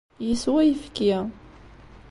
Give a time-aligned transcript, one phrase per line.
[0.27, 1.11] Yeswa ayefki.